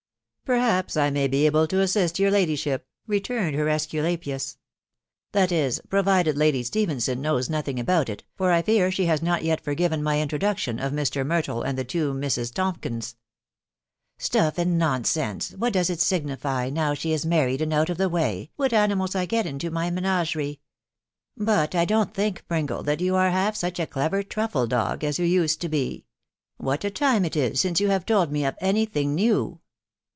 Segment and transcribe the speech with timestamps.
[0.51, 4.57] "Perhaps I may be able to assist your ladyship,"* returned her Esculapius;"
[5.31, 9.45] that is, provided Lady Stephenson knows nothing about it, for I fear she has not
[9.45, 11.25] yet forgiven my intro duction of Mr.
[11.25, 13.15] Myrtle and the two Misses Tonkins.""
[14.27, 15.51] Stuff and nonsense!....
[15.51, 19.15] What does it signify, now she is married and out of the way, what animala
[19.15, 19.85] I get into my..
[19.85, 20.59] r rr TBOI WIDOW BARNABT* 2Q§ menagerie?....
[21.37, 25.17] But I don't think, Pringle, that yon are half such a clever truffle dog as
[25.17, 26.03] you used to be....
[26.57, 29.61] What a time it is since you have told me of any thing new